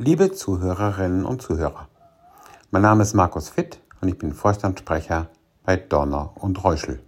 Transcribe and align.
Liebe 0.00 0.30
Zuhörerinnen 0.30 1.24
und 1.24 1.42
Zuhörer, 1.42 1.88
mein 2.70 2.82
Name 2.82 3.02
ist 3.02 3.14
Markus 3.14 3.48
Fitt 3.48 3.80
und 4.00 4.06
ich 4.06 4.16
bin 4.16 4.32
Vorstandssprecher 4.32 5.26
bei 5.64 5.76
Donner 5.76 6.30
und 6.36 6.62
Reuschel. 6.62 7.02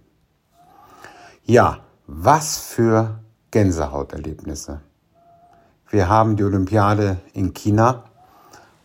Ja, 1.45 1.77
was 2.05 2.57
für 2.57 3.21
Gänsehauterlebnisse. 3.51 4.81
Wir 5.89 6.09
haben 6.09 6.35
die 6.35 6.43
Olympiade 6.43 7.21
in 7.31 7.53
China 7.53 8.03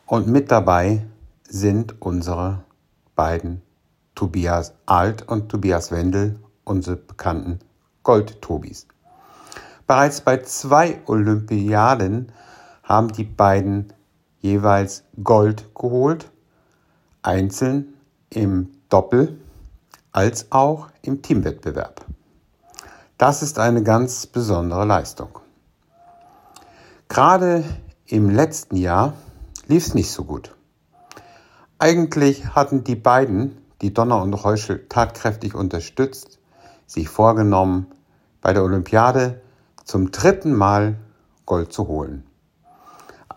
und 0.06 0.28
mit 0.28 0.52
dabei 0.52 1.04
sind 1.42 2.00
unsere 2.00 2.62
beiden 3.16 3.60
Tobias 4.14 4.72
Alt 4.86 5.26
und 5.26 5.48
Tobias 5.48 5.90
Wendel, 5.90 6.38
unsere 6.62 6.94
bekannten 6.94 7.58
Gold-Tobis. 8.04 8.86
Bereits 9.88 10.20
bei 10.20 10.42
zwei 10.42 11.00
Olympiaden 11.06 12.30
haben 12.84 13.08
die 13.08 13.24
beiden 13.24 13.92
jeweils 14.46 15.02
Gold 15.22 15.74
geholt, 15.74 16.30
einzeln 17.22 17.94
im 18.30 18.70
Doppel 18.88 19.38
als 20.12 20.52
auch 20.52 20.88
im 21.02 21.20
Teamwettbewerb. 21.20 22.04
Das 23.18 23.42
ist 23.42 23.58
eine 23.58 23.82
ganz 23.82 24.26
besondere 24.26 24.84
Leistung. 24.84 25.40
Gerade 27.08 27.64
im 28.06 28.30
letzten 28.30 28.76
Jahr 28.76 29.14
lief 29.66 29.86
es 29.86 29.94
nicht 29.94 30.10
so 30.10 30.24
gut. 30.24 30.54
Eigentlich 31.78 32.54
hatten 32.54 32.84
die 32.84 32.96
beiden, 32.96 33.58
die 33.82 33.92
Donner 33.92 34.22
und 34.22 34.32
Reuschel, 34.32 34.86
tatkräftig 34.88 35.54
unterstützt, 35.54 36.38
sich 36.86 37.08
vorgenommen, 37.08 37.86
bei 38.40 38.52
der 38.52 38.62
Olympiade 38.62 39.40
zum 39.84 40.10
dritten 40.10 40.54
Mal 40.54 40.96
Gold 41.46 41.72
zu 41.72 41.88
holen. 41.88 42.24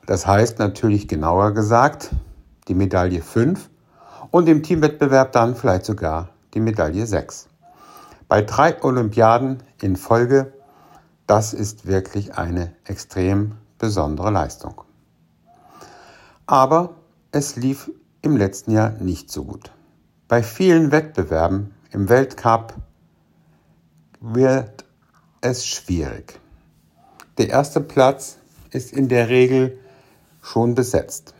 Das 0.09 0.25
heißt 0.25 0.57
natürlich 0.57 1.07
genauer 1.07 1.53
gesagt 1.53 2.09
die 2.67 2.73
Medaille 2.73 3.21
5 3.21 3.69
und 4.31 4.49
im 4.49 4.63
Teamwettbewerb 4.63 5.33
dann 5.33 5.55
vielleicht 5.55 5.85
sogar 5.85 6.29
die 6.55 6.59
Medaille 6.59 7.05
6. 7.05 7.47
Bei 8.27 8.41
drei 8.41 8.83
Olympiaden 8.83 9.61
in 9.83 9.95
Folge, 9.95 10.51
das 11.27 11.53
ist 11.53 11.85
wirklich 11.85 12.39
eine 12.39 12.73
extrem 12.85 13.51
besondere 13.77 14.31
Leistung. 14.31 14.81
Aber 16.47 16.95
es 17.31 17.55
lief 17.55 17.91
im 18.23 18.35
letzten 18.35 18.71
Jahr 18.71 18.89
nicht 18.99 19.29
so 19.29 19.43
gut. 19.43 19.71
Bei 20.27 20.41
vielen 20.41 20.91
Wettbewerben 20.91 21.75
im 21.91 22.09
Weltcup 22.09 22.73
wird 24.21 24.85
es 25.41 25.67
schwierig. 25.67 26.39
Der 27.37 27.49
erste 27.49 27.79
Platz 27.79 28.39
ist 28.71 28.91
in 28.91 29.07
der 29.07 29.29
Regel 29.29 29.77
schon 30.41 30.75
besetzt. 30.75 31.33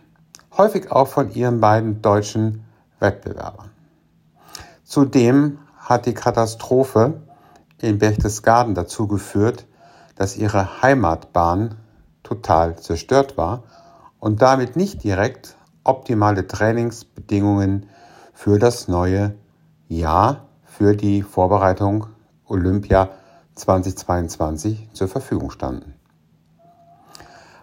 Häufig 0.57 0.91
auch 0.91 1.07
von 1.07 1.31
ihren 1.31 1.59
beiden 1.59 2.01
deutschen 2.01 2.65
Wettbewerbern. 2.99 3.69
Zudem 4.83 5.59
hat 5.77 6.05
die 6.05 6.13
Katastrophe 6.13 7.21
in 7.79 7.99
Berchtesgaden 7.99 8.75
dazu 8.75 9.07
geführt, 9.07 9.65
dass 10.15 10.35
ihre 10.35 10.81
Heimatbahn 10.81 11.75
total 12.23 12.77
zerstört 12.77 13.37
war 13.37 13.63
und 14.19 14.41
damit 14.41 14.75
nicht 14.75 15.03
direkt 15.03 15.55
optimale 15.83 16.45
Trainingsbedingungen 16.45 17.87
für 18.33 18.59
das 18.59 18.87
neue 18.87 19.35
Jahr, 19.87 20.47
für 20.63 20.95
die 20.95 21.23
Vorbereitung 21.23 22.07
Olympia 22.45 23.09
2022 23.55 24.89
zur 24.93 25.07
Verfügung 25.07 25.51
standen. 25.51 25.93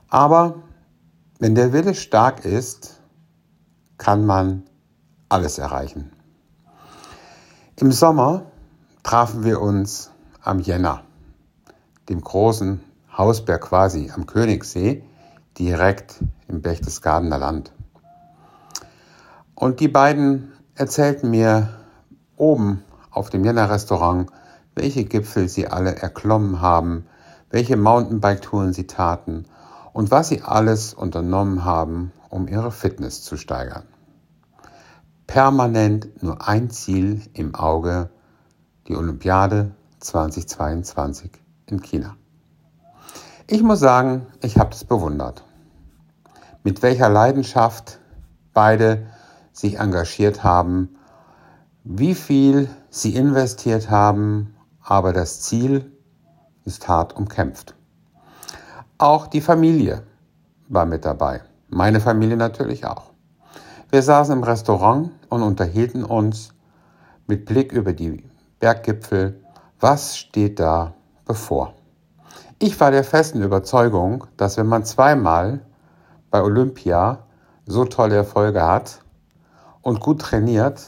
Aber 0.09 0.57
wenn 1.39 1.55
der 1.55 1.73
Wille 1.73 1.95
stark 1.95 2.45
ist, 2.45 3.01
kann 3.99 4.25
man 4.25 4.63
alles 5.29 5.59
erreichen. 5.59 6.13
Im 7.77 7.93
Sommer 7.93 8.47
trafen 9.03 9.45
wir 9.45 9.61
uns 9.61 10.11
am 10.43 10.61
Jänner, 10.61 11.03
dem 12.09 12.23
großen 12.23 12.81
Hausberg 13.17 13.63
quasi 13.63 14.11
am 14.15 14.27
Königssee, 14.27 15.03
direkt 15.59 16.17
im 16.49 16.63
Berchtesgadener 16.63 17.39
Land. 17.39 17.73
Und 19.55 19.81
die 19.81 19.89
beiden 19.89 20.53
erzählten 20.75 21.31
mir 21.31 21.69
oben 22.37 22.83
auf 23.11 23.31
dem 23.31 23.45
Jänner-Restaurant, 23.45 24.31
welche 24.75 25.05
Gipfel 25.05 25.49
sie 25.49 25.67
alle 25.69 25.97
erklommen 25.97 26.61
haben, 26.61 27.07
welche 27.51 27.77
Mountainbike-Touren 27.77 28.73
sie 28.73 28.87
taten 28.87 29.47
und 29.97 30.11
was 30.11 30.29
sie 30.29 30.43
alles 30.43 30.93
unternommen 30.93 31.65
haben, 31.65 32.13
um 32.29 32.49
ihre 32.49 32.71
Fitness 32.71 33.23
zu 33.23 33.39
steigern. 33.39 33.85
Permanent 35.27 36.23
nur 36.23 36.47
ein 36.47 36.69
Ziel 36.69 37.23
im 37.33 37.55
Auge, 37.55 38.11
die 38.89 38.95
Olympiade 38.95 39.75
2022 40.01 41.31
in 41.65 41.81
China. 41.81 42.15
Ich 43.47 43.63
muss 43.63 43.81
sagen, 43.81 44.27
ich 44.43 44.59
habe 44.59 44.69
das 44.69 44.85
bewundert. 44.85 45.45
Mit 46.63 46.83
welcher 46.83 47.09
Leidenschaft 47.09 47.99
beide 48.53 49.07
sich 49.55 49.79
engagiert 49.79 50.45
haben, 50.45 50.99
wie 51.85 52.15
viel 52.15 52.69
sie 52.91 53.17
investiert 53.17 53.89
haben, 53.89 54.57
aber 54.83 55.15
das 55.15 55.41
Ziel 55.41 55.91
ist 56.65 56.87
hart 56.87 57.17
umkämpft. 57.17 57.76
Auch 58.99 59.27
die 59.27 59.43
Familie 59.43 60.05
war 60.69 60.87
mit 60.87 61.05
dabei. 61.05 61.43
Meine 61.69 62.01
Familie 62.01 62.39
natürlich 62.39 62.87
auch. 62.87 63.11
Wir 63.91 64.01
saßen 64.03 64.35
im 64.35 64.43
Restaurant 64.43 65.11
und 65.29 65.43
unterhielten 65.43 66.03
uns 66.03 66.55
mit 67.27 67.45
Blick 67.45 67.73
über 67.73 67.93
die 67.93 68.25
Berggipfel, 68.59 69.45
was 69.81 70.17
steht 70.17 70.59
da 70.59 70.95
bevor. 71.27 71.75
Ich 72.59 72.81
war 72.81 72.91
der 72.91 73.05
festen 73.05 73.43
Überzeugung, 73.43 74.25
dass 74.39 74.57
wenn 74.57 74.67
man 74.67 74.87
zweimal 74.87 75.61
bei 76.31 76.43
Olympia 76.43 77.19
so 77.67 77.85
tolle 77.85 78.17
Erfolge 78.17 78.67
hat 78.67 79.03
und 79.83 80.01
gut 80.01 80.23
trainiert, 80.23 80.81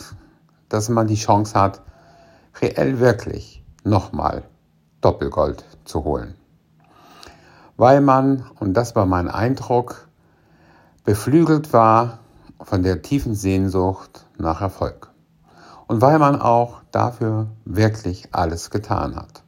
dass 0.70 0.88
man 0.88 1.08
die 1.08 1.16
Chance 1.16 1.60
hat, 1.60 1.82
reell 2.62 3.00
wirklich 3.00 3.62
nochmal 3.84 4.44
Doppelgold 5.02 5.62
zu 5.84 6.04
holen 6.04 6.37
weil 7.78 8.00
man, 8.00 8.44
und 8.58 8.74
das 8.74 8.94
war 8.96 9.06
mein 9.06 9.28
Eindruck, 9.28 10.08
beflügelt 11.04 11.72
war 11.72 12.18
von 12.60 12.82
der 12.82 13.02
tiefen 13.02 13.34
Sehnsucht 13.34 14.26
nach 14.36 14.60
Erfolg. 14.60 15.10
Und 15.86 16.02
weil 16.02 16.18
man 16.18 16.42
auch 16.42 16.82
dafür 16.90 17.46
wirklich 17.64 18.34
alles 18.34 18.70
getan 18.70 19.14
hat. 19.16 19.44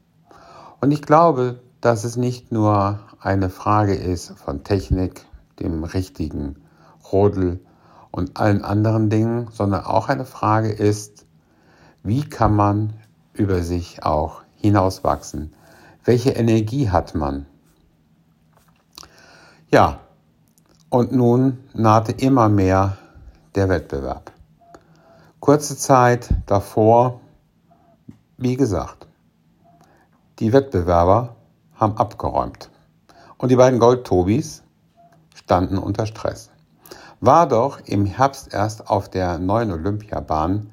Und 0.80 0.92
ich 0.92 1.02
glaube, 1.02 1.60
dass 1.80 2.04
es 2.04 2.16
nicht 2.16 2.52
nur 2.52 3.00
eine 3.18 3.50
Frage 3.50 3.94
ist 3.94 4.30
von 4.38 4.62
Technik, 4.62 5.26
dem 5.58 5.82
richtigen 5.82 6.56
Rodel 7.12 7.60
und 8.12 8.38
allen 8.38 8.64
anderen 8.64 9.10
Dingen, 9.10 9.48
sondern 9.52 9.84
auch 9.84 10.08
eine 10.08 10.24
Frage 10.24 10.70
ist, 10.70 11.26
wie 12.04 12.22
kann 12.22 12.54
man 12.54 12.92
über 13.32 13.62
sich 13.62 14.04
auch 14.04 14.42
hinauswachsen? 14.54 15.52
Welche 16.04 16.30
Energie 16.30 16.90
hat 16.90 17.16
man? 17.16 17.46
Ja, 19.72 20.00
und 20.88 21.12
nun 21.12 21.62
nahte 21.74 22.10
immer 22.10 22.48
mehr 22.48 22.98
der 23.54 23.68
Wettbewerb. 23.68 24.32
Kurze 25.38 25.76
Zeit 25.76 26.28
davor, 26.46 27.20
wie 28.36 28.56
gesagt, 28.56 29.06
die 30.40 30.52
Wettbewerber 30.52 31.36
haben 31.76 31.96
abgeräumt. 31.98 32.68
Und 33.38 33.50
die 33.50 33.56
beiden 33.56 33.78
Goldtobis 33.78 34.64
standen 35.36 35.78
unter 35.78 36.06
Stress. 36.06 36.50
War 37.20 37.46
doch 37.46 37.78
im 37.84 38.06
Herbst 38.06 38.52
erst 38.52 38.90
auf 38.90 39.08
der 39.08 39.38
neuen 39.38 39.70
Olympiabahn 39.70 40.72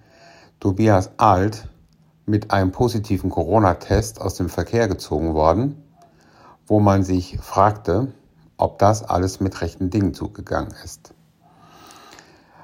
Tobias 0.59 1.11
Alt 1.17 1.69
mit 2.25 2.49
einem 2.49 2.71
positiven 2.71 3.29
Corona-Test 3.29 4.19
aus 4.19 4.33
dem 4.33 4.49
Verkehr 4.49 4.87
gezogen 4.87 5.35
worden, 5.35 5.83
wo 6.65 6.79
man 6.79 7.03
sich 7.03 7.37
fragte, 7.39 8.11
ob 8.57 8.79
das 8.79 9.03
alles 9.03 9.39
mit 9.39 9.61
rechten 9.61 9.89
Dingen 9.89 10.13
zugegangen 10.13 10.73
ist. 10.83 11.13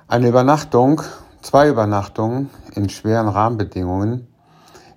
Eine 0.07 0.27
Übernachtung, 0.27 1.01
zwei 1.41 1.69
Übernachtungen 1.69 2.49
in 2.73 2.89
schweren 2.89 3.27
Rahmenbedingungen 3.27 4.27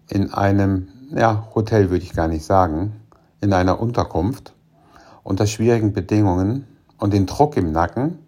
in 0.09 0.33
einem 0.33 0.89
ja, 1.11 1.49
Hotel 1.55 1.91
würde 1.91 2.05
ich 2.05 2.15
gar 2.15 2.29
nicht 2.29 2.45
sagen, 2.45 3.01
in 3.41 3.53
einer 3.53 3.81
Unterkunft 3.81 4.55
unter 5.23 5.47
schwierigen 5.47 5.93
Bedingungen 5.93 6.67
und 6.99 7.13
den 7.13 7.27
Druck 7.27 7.57
im 7.57 7.73
Nacken, 7.73 8.19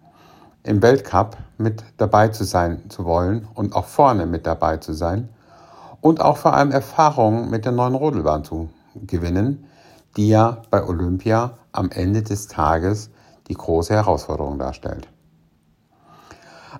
im 0.63 0.81
Weltcup 0.81 1.37
mit 1.57 1.83
dabei 1.97 2.29
zu 2.29 2.43
sein 2.43 2.89
zu 2.89 3.05
wollen 3.05 3.47
und 3.55 3.73
auch 3.73 3.85
vorne 3.85 4.25
mit 4.25 4.45
dabei 4.45 4.77
zu 4.77 4.93
sein 4.93 5.29
und 6.01 6.21
auch 6.21 6.37
vor 6.37 6.53
allem 6.53 6.71
Erfahrungen 6.71 7.49
mit 7.49 7.65
der 7.65 7.71
neuen 7.71 7.95
Rodelbahn 7.95 8.43
zu 8.43 8.69
gewinnen, 8.95 9.65
die 10.17 10.29
ja 10.29 10.61
bei 10.69 10.83
Olympia 10.83 11.58
am 11.71 11.89
Ende 11.91 12.23
des 12.23 12.47
Tages 12.47 13.09
die 13.47 13.53
große 13.53 13.93
Herausforderung 13.93 14.59
darstellt. 14.59 15.07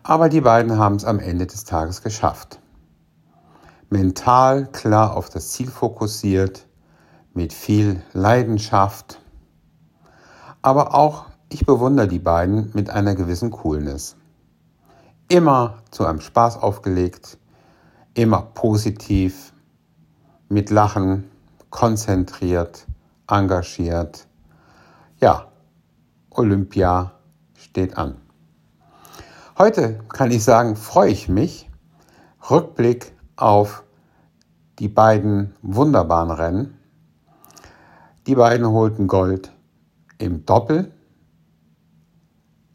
Aber 0.04 0.30
die 0.30 0.42
beiden 0.42 0.78
haben 0.78 0.96
es 0.96 1.06
am 1.06 1.20
Ende 1.20 1.48
des 1.48 1.64
Tages 1.64 2.02
geschafft. 2.02 2.60
Mental 3.90 4.68
klar 4.68 5.18
auf 5.18 5.30
das 5.30 5.52
Ziel 5.52 5.70
fokussiert, 5.70 6.68
mit 7.34 7.54
viel 7.54 8.02
Leidenschaft, 8.14 9.20
aber 10.62 10.94
auch 10.94 11.26
ich 11.50 11.66
bewundere 11.66 12.08
die 12.08 12.20
beiden 12.20 12.70
mit 12.74 12.90
einer 12.90 13.16
gewissen 13.16 13.50
Coolness. 13.50 14.16
Immer 15.28 15.78
zu 15.90 16.06
einem 16.06 16.22
Spaß 16.22 16.58
aufgelegt, 16.58 17.40
immer 18.14 18.42
positiv, 18.42 19.54
mit 20.48 20.70
Lachen, 20.70 21.30
konzentriert, 21.70 22.86
engagiert. 23.28 24.28
Ja, 25.22 25.52
Olympia 26.30 27.12
steht 27.54 27.98
an. 27.98 28.22
Heute 29.58 30.00
kann 30.08 30.32
ich 30.32 30.46
sagen, 30.46 30.78
freue 30.78 31.12
ich 31.12 31.28
mich. 31.28 31.70
Rückblick 32.50 33.12
auf 33.36 33.84
die 34.80 34.88
beiden 34.88 35.54
wunderbaren 35.62 36.32
Rennen. 36.32 36.78
Die 38.28 38.36
beiden 38.36 38.66
holten 38.70 39.08
Gold 39.08 39.52
im 40.20 40.46
Doppel 40.46 40.94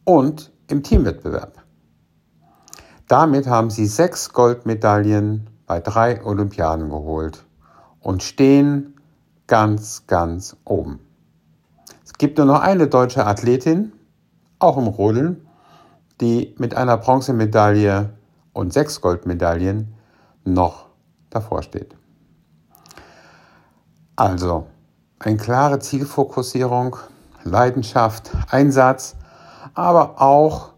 und 0.04 0.52
im 0.68 0.82
Teamwettbewerb. 0.82 1.64
Damit 3.08 3.46
haben 3.46 3.70
sie 3.70 3.86
sechs 3.86 4.34
Goldmedaillen 4.34 5.48
bei 5.66 5.80
drei 5.80 6.22
Olympiaden 6.22 6.90
geholt 6.90 7.46
und 8.00 8.22
stehen 8.22 9.00
ganz, 9.46 10.06
ganz 10.06 10.58
oben. 10.66 11.03
Gibt 12.18 12.38
nur 12.38 12.46
noch 12.46 12.60
eine 12.60 12.86
deutsche 12.86 13.26
Athletin, 13.26 13.92
auch 14.58 14.76
im 14.76 14.86
Rodeln, 14.86 15.46
die 16.20 16.54
mit 16.58 16.74
einer 16.74 16.96
Bronzemedaille 16.96 18.10
und 18.52 18.72
sechs 18.72 19.00
Goldmedaillen 19.00 19.94
noch 20.44 20.86
davor 21.30 21.62
steht. 21.62 21.96
Also 24.16 24.66
eine 25.18 25.36
klare 25.36 25.80
Zielfokussierung, 25.80 26.96
Leidenschaft, 27.42 28.30
Einsatz, 28.48 29.16
aber 29.74 30.20
auch 30.22 30.74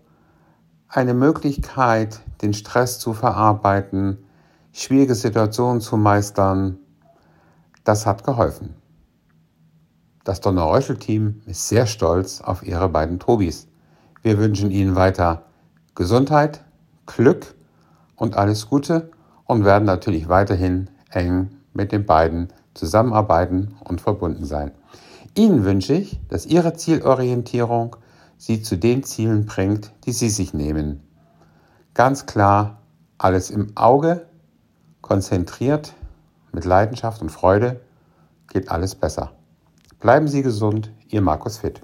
eine 0.89 1.13
Möglichkeit, 1.13 2.21
den 2.41 2.55
Stress 2.55 2.99
zu 2.99 3.13
verarbeiten, 3.13 4.25
schwierige 4.73 5.15
Situationen 5.15 5.83
zu 5.83 5.99
meistern. 5.99 6.79
Das 7.85 8.07
hat 8.07 8.25
geholfen. 8.25 8.75
Das 10.27 10.41
Donner-Reuschel-Team 10.41 11.43
ist 11.47 11.69
sehr 11.69 11.87
stolz 11.87 12.41
auf 12.41 12.67
ihre 12.67 12.89
beiden 12.89 13.21
Tobis. 13.21 13.69
Wir 14.23 14.39
wünschen 14.39 14.73
Ihnen 14.73 14.97
weiter 14.97 15.45
Gesundheit, 15.95 16.65
Glück 17.07 17.55
und 18.17 18.37
alles 18.37 18.69
Gute 18.69 19.13
und 19.45 19.65
werden 19.65 19.85
natürlich 19.85 20.29
weiterhin 20.29 20.91
eng 21.11 21.51
mit 21.75 21.93
den 21.93 22.07
beiden 22.07 22.49
zusammenarbeiten 22.75 23.77
und 23.85 24.01
verbunden 24.01 24.45
sein. 24.45 24.73
Ihnen 25.37 25.65
wünsche 25.65 25.95
ich, 25.95 26.19
dass 26.27 26.45
Ihre 26.45 26.73
Zielorientierung 26.75 27.95
Sie 28.37 28.63
zu 28.63 28.77
den 28.77 29.05
Zielen 29.05 29.47
bringt, 29.47 29.93
die 30.07 30.13
Sie 30.13 30.29
sich 30.29 30.53
nehmen. 30.53 31.05
Ganz 31.95 32.27
klar, 32.27 32.79
alles 33.17 33.49
im 33.51 33.77
Auge, 33.77 34.27
konzentriert, 35.03 35.95
mit 36.51 36.65
Leidenschaft 36.65 37.23
und 37.23 37.31
Freude 37.31 37.81
geht 38.49 38.73
alles 38.73 38.97
besser. 38.97 39.31
Bleiben 39.99 40.29
Sie 40.29 40.43
gesund, 40.43 40.93
Ihr 41.09 41.23
Markus 41.23 41.57
Fitt. 41.59 41.81